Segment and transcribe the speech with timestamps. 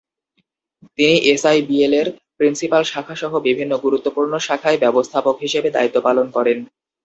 [0.97, 2.07] তিনি এসআইবিএলের
[2.37, 6.57] প্রিন্সিপাল শাখাসহ বিভিন্ন গুরুত্বপূর্ণ শাখায় ব্যবস্থাপক হিসেবে দায়িত্ব পালন করেন।